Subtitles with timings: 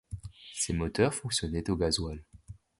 [0.55, 2.23] Ces moteurs fonctionnaient au gasoil.